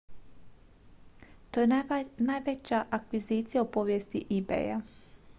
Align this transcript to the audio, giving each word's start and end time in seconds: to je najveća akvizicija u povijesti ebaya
to 1.51 1.57
je 1.61 1.67
najveća 2.17 2.85
akvizicija 2.91 3.61
u 3.63 3.71
povijesti 3.71 4.25
ebaya 4.39 4.79